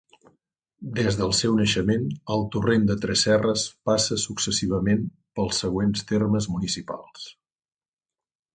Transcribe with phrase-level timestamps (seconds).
[0.99, 5.05] Des del seu naixement, el Torrent de Tresserres passa successivament
[5.41, 7.29] pels següents termes municipals.